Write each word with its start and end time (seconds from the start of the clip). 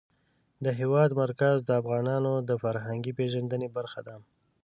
د 0.63 0.65
هېواد 0.79 1.09
مرکز 1.23 1.57
د 1.63 1.69
افغانانو 1.81 2.33
د 2.49 2.51
فرهنګي 2.63 3.13
پیژندنې 3.19 3.67
برخه 3.77 3.99
ده. 4.07 4.15